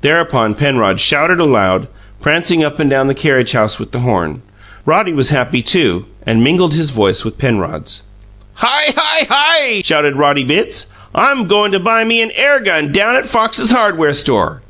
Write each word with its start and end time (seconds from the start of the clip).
Thereupon 0.00 0.54
Penrod 0.54 0.98
shouted 0.98 1.38
aloud, 1.40 1.88
prancing 2.22 2.64
up 2.64 2.78
and 2.78 2.88
down 2.88 3.06
the 3.06 3.12
carriage 3.14 3.52
house 3.52 3.78
with 3.78 3.92
the 3.92 3.98
horn. 4.00 4.40
Roddy 4.86 5.12
was 5.12 5.28
happy, 5.28 5.60
too, 5.60 6.06
land 6.26 6.42
mingled 6.42 6.72
his 6.72 6.88
voice 6.88 7.22
with 7.22 7.36
Penrod's. 7.36 8.04
"Hi! 8.54 8.94
Hi! 8.96 9.26
Hi!" 9.28 9.82
shouted 9.84 10.16
Roddy 10.16 10.44
Bitts. 10.44 10.86
"I'm 11.14 11.46
goin' 11.48 11.70
to 11.72 11.80
buy 11.80 12.04
me 12.04 12.22
an 12.22 12.30
air 12.30 12.60
gun 12.60 12.92
down 12.92 13.14
at 13.16 13.26
Fox's 13.26 13.70
hardware 13.70 14.14
store!" 14.14 14.62